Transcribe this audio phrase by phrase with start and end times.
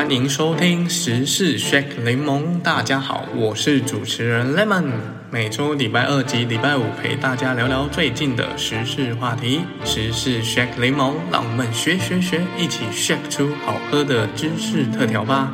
[0.00, 2.62] 欢迎收听时事 Shake 柠檬。
[2.62, 4.86] 大家好，我是主持人 Lemon，
[5.30, 9.60] 每周礼拜二及礼拜五陪大家聊聊最近的时事话题。
[9.84, 15.52] 时事 Shake 柠檬，让我们学学学，一起 Shake 出好喝的知识特调吧。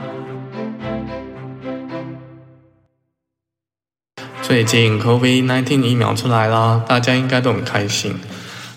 [4.42, 8.14] 最近 COVID-19 疫苗出来啦，大家应该都很开心。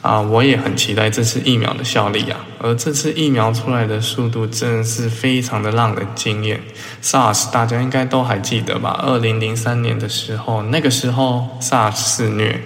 [0.02, 2.40] 啊，我也很期待这次疫苗的效力啊！
[2.58, 6.62] 而这次疫苗出来的速度真的是非常的让人惊艳。
[7.04, 8.98] SARS 大家应该都还记得吧？
[9.04, 12.62] 二零零三年的时候，那个时候 SARS 肆虐，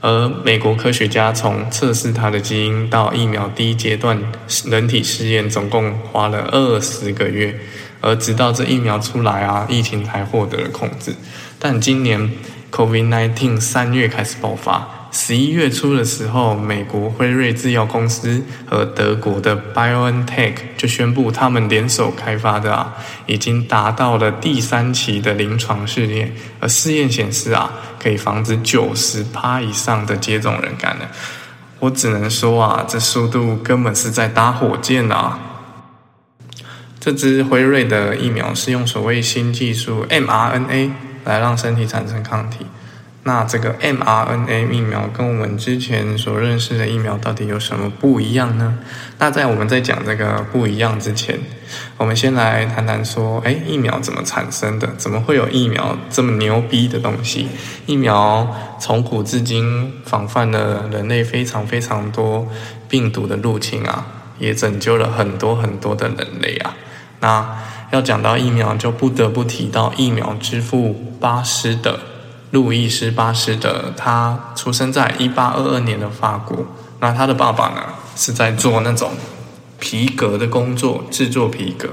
[0.00, 4.18] 而美国科学家从测试它的基因到疫苗第一阶段
[4.64, 7.54] 人体试验，总共花了二十个月，
[8.00, 11.14] 而直到这疫苗出来啊，疫情才获得了控制。
[11.58, 12.30] 但今年
[12.70, 14.99] COVID-19 三月开始爆发。
[15.12, 22.94] 十一月初的时候，美国辉瑞制药公司和德国的 BioNTech 就宣布，他们联手开发的啊，
[23.26, 31.10] 已经达到了第三期的临床试验，而试验显示啊，可以防止九十趴以上的接种人感染。
[31.80, 35.38] 我只能说啊，这速度根本是在搭火箭啊！
[37.00, 40.90] 这支辉瑞的疫苗是用所谓新技术 mRNA
[41.24, 42.66] 来让身体产生抗体。
[43.22, 48.78] 那这个 mRNA 疫苗跟我们之前所认识的疫苗到底有什么不一样呢？
[49.18, 51.38] 那在我们在讲这个不一样之前，
[51.98, 54.88] 我们先来谈谈说，哎，疫苗怎么产生的？
[54.96, 57.48] 怎么会有疫苗这么牛逼的东西？
[57.84, 62.48] 疫苗从古至今防范了人类非常非常多
[62.88, 64.06] 病毒的入侵啊，
[64.38, 66.74] 也拯救了很多很多的人类啊。
[67.20, 67.58] 那
[67.90, 72.00] 要讲到疫苗，就不得不提到疫苗之父巴斯德。
[72.50, 76.66] 路易斯巴斯德，他出生在一八二二年的法国。
[76.98, 77.82] 那他的爸爸呢，
[78.16, 79.12] 是在做那种
[79.78, 81.88] 皮革的工作，制作皮革。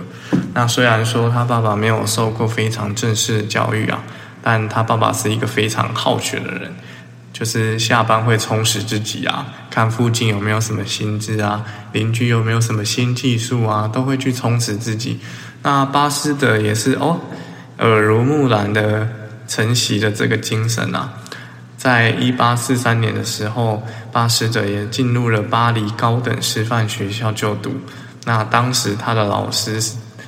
[0.53, 4.03] 那虽然说他爸爸没有受过非常正式的教育啊，
[4.41, 6.75] 但他爸爸是一个非常好学的人，
[7.31, 11.63] 就是下班会充实自己啊，看附近有没有什么新知啊，
[11.93, 15.19] 邻居有没有什么新技术啊，都会去充实自己。
[15.61, 17.19] 那巴斯德也是哦，
[17.77, 19.07] 耳濡目染的。
[19.47, 21.13] 承袭的这个精神啊，
[21.77, 23.81] 在一八四三年的时候，
[24.11, 27.75] 巴斯德也进入了巴黎高等师范学校就读。
[28.25, 29.81] 那当时他的老师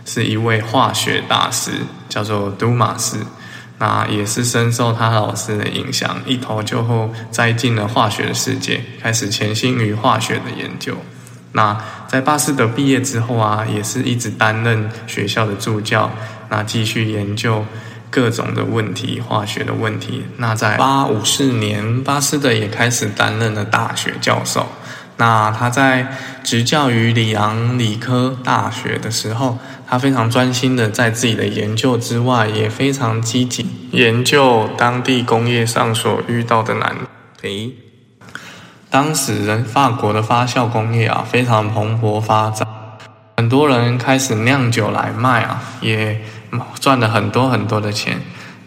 [0.06, 1.72] 是一位化学大师，
[2.08, 3.18] 叫做杜马斯。
[3.82, 10.98] 那也是深受他老师的影响，一头就后栽进了化学的世界，开始潜心于化学的研究。
[11.54, 16.12] 那在巴斯德毕业之后啊，也是一直担任学校的助教，
[16.50, 17.66] 那继续研究。
[18.10, 20.26] 各种的问题，化学的问题。
[20.38, 24.68] 那在八五四年，巴斯德也开始担任了大学教授。
[25.18, 26.08] 那他在
[26.44, 36.96] 执教于里昂理科大学的时候，他非常专心的在自己的研究之外，也非常积极研究当地工业上所遇到的难
[37.42, 37.76] 题。
[38.90, 42.68] 当时人法国的发酵工业啊，非常蓬勃发展，
[43.38, 46.20] 很多人开始酿酒来卖啊，也。
[46.80, 48.20] 赚了很多很多的钱，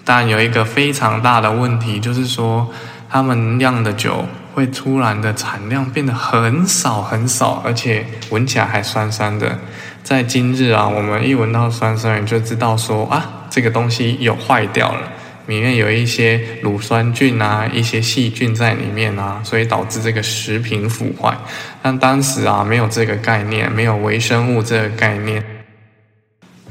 [0.04, 2.70] 但有一个非常大的问题，就是说
[3.08, 9.58] 他们酿的酒会突然的产量变得很少很少，而且闻起来还酸酸的。
[10.02, 15.00] 在今日啊，我们一闻到酸酸，就知道说啊，这个东西有坏掉了，
[15.46, 21.36] 里面有一些乳酸菌啊，一些细菌在里面啊，所以导致这个食品腐坏。
[21.80, 25.42] 但当时啊，没有这个概念，没有微生物这个概念。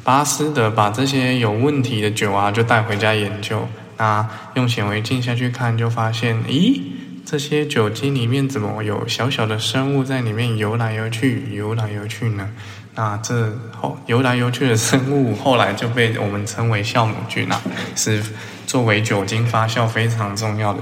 [0.04, 3.68] 巴斯德把这些有问题的酒啊，就带回家研究。
[3.98, 6.82] 那用显微镜下去看，就发现，咦，
[7.24, 12.50] 这些酒精里面怎么有小小的生物在里面游来游去、游来游去呢？
[12.96, 17.62] 那这后游来游去的生物，后来就被我们称为酵母菌啊，
[17.96, 18.24] 是
[18.66, 20.80] 作为酒精发酵非常重要的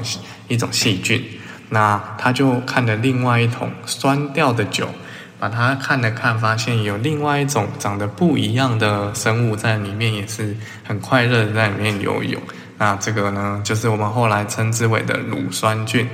[0.47, 1.22] 一种细菌。
[1.72, 4.88] 那他就看了另外一桶酸掉的酒。
[5.39, 12.41] 把它看了看，发现有另外一种长得不一样的生物在里面，也是很快乐的在里面游泳。
[12.77, 16.07] 那这个呢，就是我们后来称之为的乳酸菌。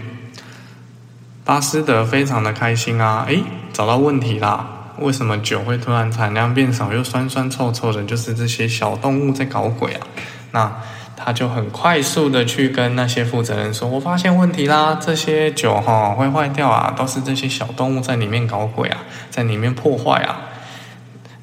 [1.44, 3.44] 巴斯德非常的开心啊，诶，
[3.74, 4.68] 找到问题啦！
[5.00, 8.04] 为什么酒会突然产量变少，又酸酸臭臭的？
[8.04, 10.08] 就是这些小动物在搞鬼啊！
[10.52, 10.72] 那。
[11.16, 18.98] 他就很快速的去跟那些负责人说：“我发现问题啦，这些酒哈会坏掉啊，都是这些小动物在里面搞鬼啊，
[19.30, 20.42] 在里面破坏啊。”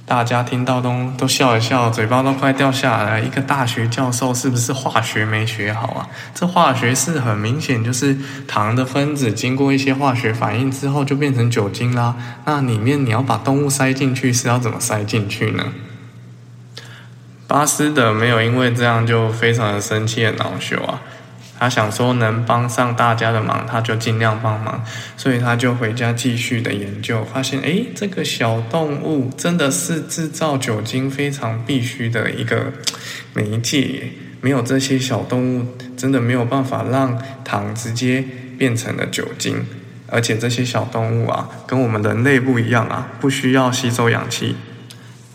[0.05, 3.19] 大家听到都都笑一笑，嘴巴都快掉下来。
[3.19, 6.07] 一个大学教授是不是化学没学好啊？
[6.35, 12.15] 这化学是很明显就是糖的分子经过一些化学反应之后就变成酒精啦。
[12.45, 15.73] 那里面你要把动物塞进去是要怎么塞进去呢？
[17.53, 21.03] 巴斯德没有因为这样就非常的生气的恼羞啊，
[21.59, 24.83] 他想说能帮上大家的忙，他就尽量帮忙，
[25.19, 32.73] 所以他就回家继续的研究，发现诶，这个小动物真的是制造酒精非常必须的一个
[33.35, 34.05] 媒介，
[34.41, 38.25] 没有这些小动物，真的没有办法让糖直接
[38.57, 39.67] 变成了酒精。
[40.07, 44.57] 而且这些小动物啊，跟我们人类不一样啊，不需要吸收氧气，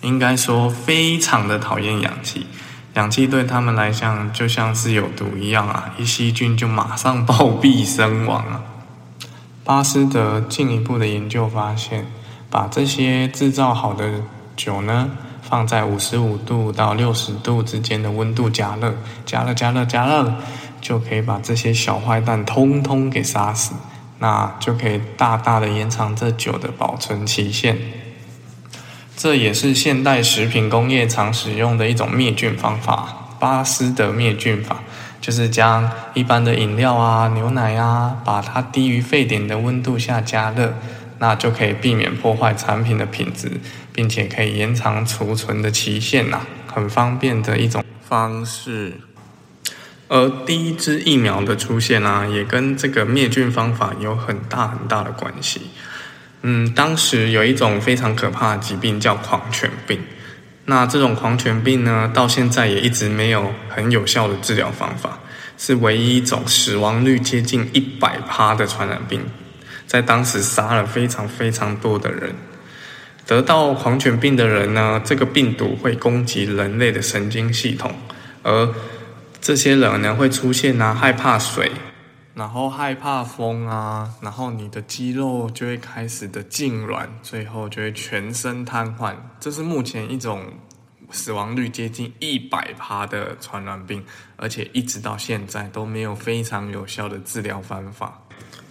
[0.07, 2.47] 应该说非常的讨厌氧气。
[2.93, 8.63] 氧气对他们来讲就像是有毒一样啊，一吸菌就马上暴毙身亡啊。
[9.63, 12.07] 巴斯德进一步的研究发现，
[12.49, 14.21] 把这些制造好的
[14.55, 15.11] 酒呢，
[15.41, 18.95] 放在五十五度到六十度之间的温度加热，
[19.25, 20.33] 加热加热加热，
[20.81, 23.75] 就可以把这些小坏蛋通通给杀死。
[24.19, 27.77] 那就可以大大的延长这酒的保存期限，
[29.17, 34.83] 这也是现代食品工业常使用的一种灭菌方法——巴斯德灭菌法，
[35.19, 40.75] 就是将一般的饮料啊、牛奶啊，把它低于沸点的温度下加热，
[41.17, 43.53] 那就可以避免破坏产品的品质，
[43.91, 46.41] 并且可以延长储存的期限呐，
[46.71, 49.01] 很方便的一种方式。
[50.09, 55.61] 而第一支疫苗的出现啊，也跟这个灭菌方法有很大很大的关系。
[56.41, 59.99] 嗯，当时有一种非常可怕的疾病叫狂犬病，
[60.65, 65.19] 那这种狂犬病呢，到现在也一直没有很有效的治疗方法，
[65.57, 69.21] 是唯一一种死亡率接近一百趴的传染病，
[69.87, 72.35] 在当时杀了非常非常多的人。
[73.25, 77.93] 得到狂犬病的人呢，这个病毒会攻击人类的神经系统，
[78.43, 78.73] 而
[79.41, 81.71] 这些人呢会出现啊，害怕水，
[82.37, 89.15] 然后害怕风啊，然后你的肌肉就会开始的痉挛，最后就会全身瘫痪。
[89.39, 90.45] 这是目前一种
[91.09, 94.05] 死亡率接近一百趴的传染病，
[94.35, 98.21] 而且一直到现在都没有非常有效的治疗方法。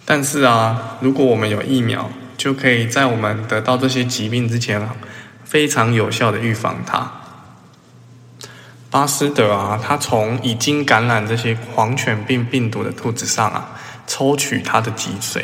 [0.05, 4.89] 但是啊，如果我们有疫苗，就可以在我们得到这些疾病之前，
[5.43, 7.11] 非常有效的预防它。
[8.89, 13.69] 巴斯德啊，他从已经感染这些狂犬病病毒的兔子上啊，
[14.07, 15.43] 抽取它的脊髓，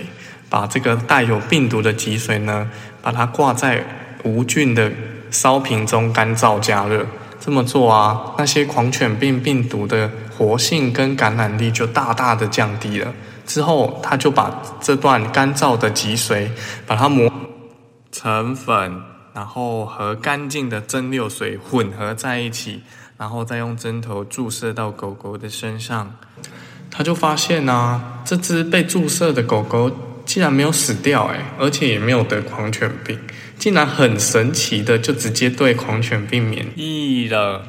[0.49, 2.69] 把这个带有病毒的脊髓呢，
[3.01, 3.85] 把它挂在
[4.23, 4.89] 无菌的
[5.29, 7.05] 烧瓶中干燥加热。
[7.39, 13.13] 这么做啊，那些狂犬病病毒的活性跟感染力就大大的降低了。
[13.45, 16.47] 之后，他就把这段干燥的脊髓，
[16.87, 17.29] 把它磨
[18.13, 19.01] 成粉，
[19.33, 22.81] 然后和干净的蒸馏水混合在一起。
[23.17, 26.15] 然后再用针头注射到狗狗的身上，
[26.89, 29.91] 他就发现呢，这只被注射的狗狗
[30.25, 33.19] 竟然没有死掉，哎，而且也没有得狂犬病，
[33.57, 37.63] 竟然很神奇的就直接对狂犬病免疫了。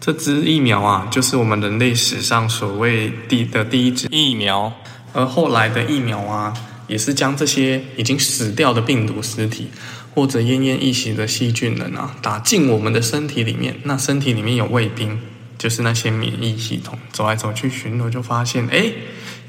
[0.00, 4.72] 这支疫苗啊，就是我们人类史上所谓第的第一支疫苗，
[5.12, 6.54] 而后来的疫苗啊，
[6.86, 9.70] 也是将这些已经死掉的病毒尸体。
[10.14, 15.20] 或者奄奄一息的细菌人啊，打进我们的身体里面，那身体里面有卫兵，
[15.56, 18.92] 就是那些免疫系统，走来走去巡逻，就发现，哎，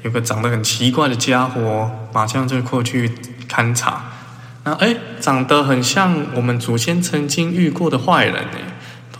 [0.02, 3.10] 有个长得很奇怪的家伙，马上就过去
[3.48, 4.12] 勘察，
[4.64, 8.60] 那哎，长得很像我们祖先曾经遇过的坏人哎，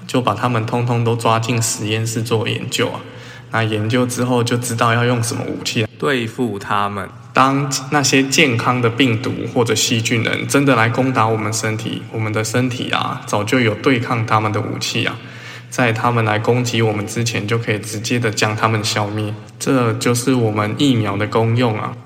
[0.06, 3.00] 就把他们通通都抓进实验室做研究啊。
[3.50, 7.08] 那研究之后就知道要用什么武器对付他们。
[7.32, 15.16] 当那些健康的病毒或者细菌人真的来攻打我们身体，我们的身体啊，早就有对抗他们的武器啊，
[15.70, 19.34] 在他们来攻击我们之前，就可以直接的将他们消灭。
[19.58, 21.96] 这就是我们疫苗的功用啊。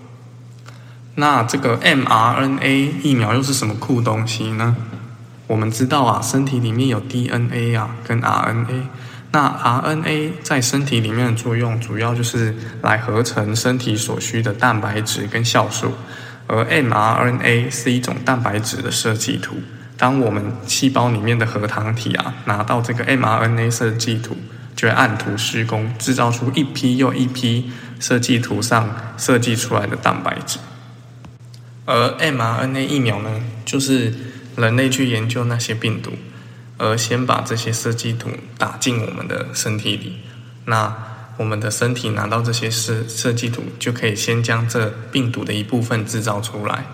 [1.16, 4.76] 那这个 mRNA 疫苗又是什么酷东西呢？
[5.48, 8.82] 我们知道啊，身体里面有 DNA 啊，跟 RNA。
[9.32, 15.92] 那 RNA 在身体里面的作用，主要就是来合成身体所需的蛋白质跟酵素，
[16.46, 19.56] 而 mRNA 是一种蛋白质的设计图。
[19.98, 24.36] 当我们细胞里面的核糖体啊，拿到这个 mRNA 设计图，
[24.74, 30.58] 就会按图施工，制造出一批又一批设计图上设计出来的蛋白质。
[31.84, 33.30] 而 mRNA 疫苗呢，
[33.64, 34.12] 就是
[34.56, 36.12] 人类去研究那些病毒。
[36.78, 40.16] 而先把这些设计图打进我们的身体里，
[40.64, 40.94] 那
[41.36, 46.84] 我们的身体拿到这些设设计图，就可以先将这病毒的一部分制造出来。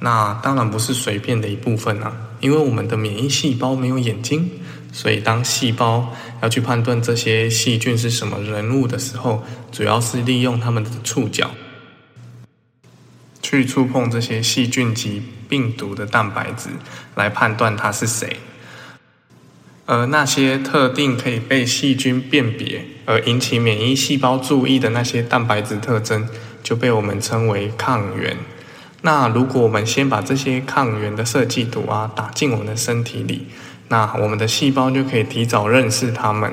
[0.00, 4.50] 那当然不是随便的一部分啊，因为我们的免疫细胞没有眼睛，
[4.92, 11.50] 所以当细胞要去判断这些细菌是什么人物的时候，主要是利用它们的触角
[13.42, 16.70] 去触碰这些细菌及病毒的蛋白质，
[17.14, 18.36] 来判断它是谁。
[19.92, 26.28] 而那些特定可以被细菌辨别而引起免疫细胞注意的那些蛋白质特征，
[26.62, 28.36] 就被我们称为抗原。
[29.02, 33.48] 那如果我们先把这些抗原的设计图啊打进我们的身体里，
[33.88, 36.52] 那我们的细胞就可以提早认识它们。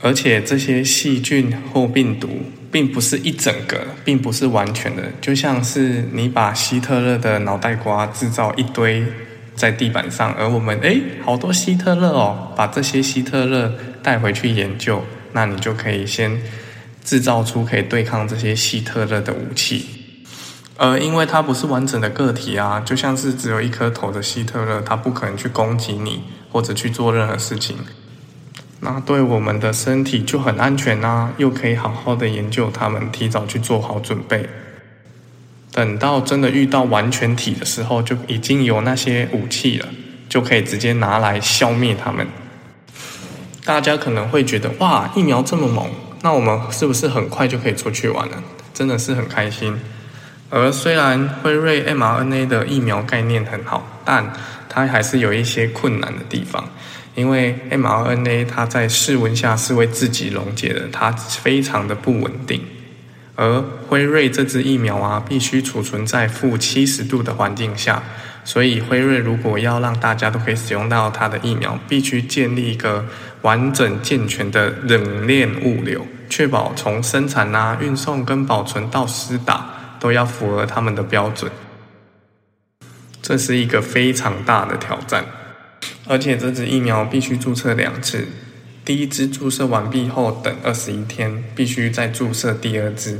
[0.00, 9.04] 而且这些细菌或病毒并不是一整个，并不是完全的，就像是你把希特勒的脑袋瓜制造一堆
[9.64, 15.02] 在地板上，而我们诶好多希特勒哦，把这些希特勒带回去研究，
[15.32, 16.38] 那你就可以先
[17.02, 19.86] 制造出可以对抗这些希特勒的武器。
[20.76, 27.78] 而因为它不是完整的个体啊，就像是只有一颗头的希特勒，它不可能去攻击你或者去做任何事情。
[28.80, 34.46] 那对我们的身体就很安全呐，又可以好好的研究它们，提早去做好准备。
[35.74, 39.88] 等到真的遇到完全体的时候，就已经有那些武器了，
[40.28, 42.24] 就可以直接拿来消灭他们。
[43.64, 45.90] 大家可能会觉得，哇，疫苗这么猛，
[46.22, 48.40] 那我们是不是很快就可以出去玩了？
[48.72, 49.76] 真的是很开心。
[50.48, 54.32] 而虽然辉瑞 mRNA 的疫苗概念很好，但
[54.68, 56.64] 它还是有一些困难的地方。
[57.16, 62.60] 因为 mRNA 它在室温下是会自己溶解的，它非常的不稳定。
[63.36, 68.02] 而辉瑞这支疫苗啊，必须储存在负七十度的环境下，
[68.44, 73.04] 所以辉瑞如果要让大家都可以使用到它的疫苗，必须建立一个
[73.42, 81.50] 完整健全的冷链物流，确保从生产啊、运送跟保存到施打都要符合他们的标准。
[83.20, 85.24] 这是一个非常大的挑战。
[86.06, 88.28] 而且这支疫苗必须注册两次，
[88.84, 93.18] 第一支注射完毕后等二十一天，必须再注射第二支。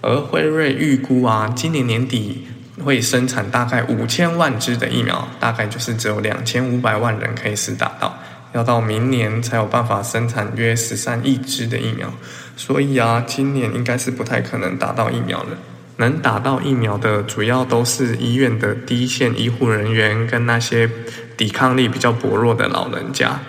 [0.00, 2.46] 而辉瑞预估啊，今年年底
[2.84, 8.18] 会生产大概五千万支的疫苗，大概就是只有两千五百万人可以试打到，
[8.52, 12.12] 要到明年才有办法生产约十三亿支的疫苗。
[12.56, 15.56] 所以啊，今年应该是不太可能打到疫苗了。
[15.98, 20.90] 能打到疫苗的，主要都是医院的第一线医护人员跟那些
[21.36, 23.40] 抵抗力比较薄弱的老人家。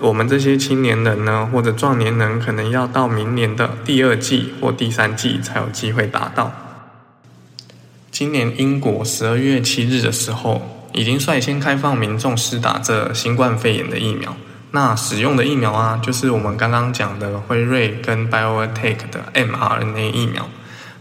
[0.00, 6.52] 我们这些青年人呢，或者壮年人，可能要到明年的第二季或第三季才有机会达到。
[8.10, 14.36] 今年英国十二月七日的时候，已经率先开放民众施打这新冠肺炎的疫苗。
[14.72, 20.48] 那使用的疫苗啊，就是我们刚刚讲的辉瑞跟 BioNTech 的 mRNA 疫苗。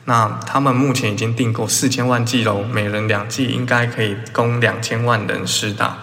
[0.06, 5.98] 那他们目前已经订购四千万剂喽，每人两剂，应该可以供两千万人施打。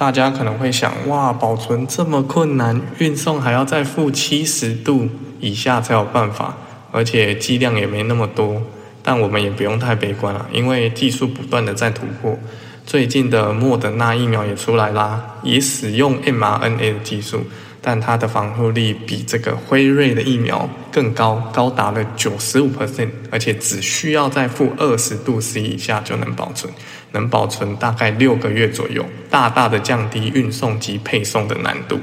[0.00, 5.06] 大家可能会想，哇，保存这么困难，运送还要再负七十度
[5.40, 6.56] 以下才有办法，
[6.90, 8.62] 而且剂量也没那么多。
[9.02, 12.38] 但我们也不用太悲观了，因为技术不断的在突破。
[12.86, 17.44] 最近的莫德纳疫苗也出来啦，也使用 mRNA 的技术。
[17.82, 26.72] 但它的防护力比这个辉瑞的疫苗更高，高达了九十五 percent，而且只需要在负二十度 C 以下就能保存，
[27.12, 31.98] 能保存大概六个月左右，大大的降低运送及配送的难度。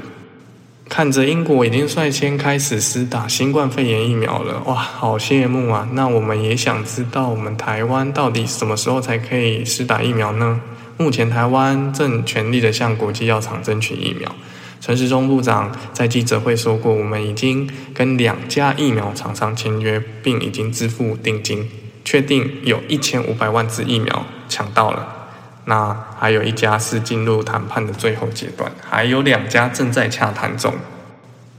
[0.88, 5.86] 看着英国已经率先开始施打新冠肺炎疫苗了，哇，好羡慕啊！
[5.92, 10.58] 那我们也想知道，我们台湾到底什么时候才可以施打疫苗呢？
[10.96, 14.34] 目前台湾正全力的向国际药厂争取疫苗。
[14.80, 21.68] 陈时中部长在记者会说过，我们已经跟两家疫苗厂商签约，并已经支付定金，
[22.04, 25.16] 确定有一千五百万支疫苗抢到了。
[25.64, 30.72] 那还有一家是进入谈判的最后阶段，还有两家正在洽谈中。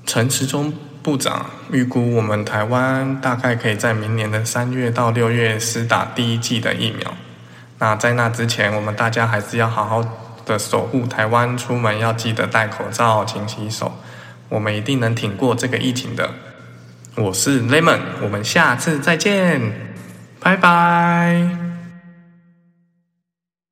[0.05, 0.73] 陈时中
[1.03, 7.13] 部长预估，我们台湾大概可以在明年的三月到六月施打第一剂的疫苗。
[7.79, 10.03] 那在那之前，我们大家还是要好好。
[10.49, 13.93] 的守护台湾，出门要记得戴口罩、勤洗手，
[14.49, 16.27] 我们一定能挺过这个疫情的。
[17.15, 19.61] 我是 Lemon，我们下次再见，
[20.39, 21.68] 拜拜。